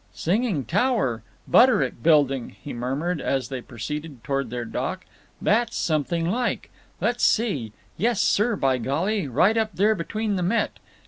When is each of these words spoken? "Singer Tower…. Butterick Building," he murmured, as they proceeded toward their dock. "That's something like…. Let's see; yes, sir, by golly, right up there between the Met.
"Singer 0.15 0.63
Tower…. 0.63 1.21
Butterick 1.47 2.01
Building," 2.01 2.55
he 2.59 2.73
murmured, 2.73 3.21
as 3.21 3.49
they 3.49 3.61
proceeded 3.61 4.23
toward 4.23 4.49
their 4.49 4.65
dock. 4.65 5.05
"That's 5.39 5.77
something 5.77 6.25
like…. 6.27 6.71
Let's 6.99 7.23
see; 7.23 7.71
yes, 7.97 8.19
sir, 8.19 8.55
by 8.55 8.79
golly, 8.79 9.27
right 9.27 9.55
up 9.57 9.69
there 9.75 9.93
between 9.93 10.37
the 10.37 10.41
Met. 10.43 10.79